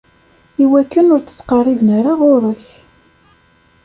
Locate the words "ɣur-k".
2.21-2.65